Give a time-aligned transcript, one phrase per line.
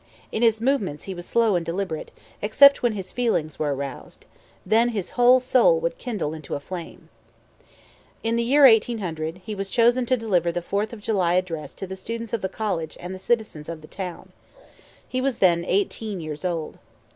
[0.31, 2.09] "In his movements he was slow and deliberate,
[2.41, 4.25] except when his feelings were aroused.
[4.65, 7.09] Then his whole soul would kindle into a flame."
[8.23, 11.85] In the year 1800, he was chosen to deliver the Fourth of July address to
[11.85, 14.31] the students of the college and the citizens of the town.
[15.07, 16.79] He was then eighteen years old.